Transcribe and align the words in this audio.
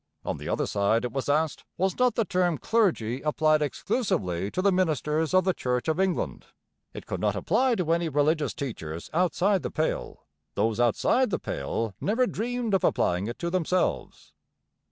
On 0.25 0.37
the 0.37 0.49
other 0.49 0.65
side 0.65 1.05
it 1.05 1.11
was 1.11 1.29
asked, 1.29 1.63
Was 1.77 1.99
not 1.99 2.15
the 2.15 2.25
term 2.25 2.57
'clergy' 2.57 3.21
applied 3.21 3.61
exclusively 3.61 4.49
to 4.49 4.59
the 4.59 4.71
ministers 4.71 5.31
of 5.31 5.43
the 5.43 5.53
Church 5.53 5.87
of 5.87 5.99
England? 5.99 6.47
It 6.91 7.05
could 7.05 7.19
not 7.19 7.35
apply 7.35 7.75
to 7.75 7.91
any 7.93 8.09
religious 8.09 8.55
teachers 8.55 9.11
outside 9.13 9.61
the 9.61 9.69
pale; 9.69 10.25
those 10.55 10.79
outside 10.79 11.29
the 11.29 11.37
pale 11.37 11.93
never 12.01 12.25
dreamed 12.25 12.73
of 12.73 12.83
applying 12.83 13.27
it 13.27 13.37
to 13.37 13.51
themselves. 13.51 14.33